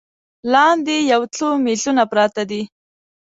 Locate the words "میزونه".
1.65-2.03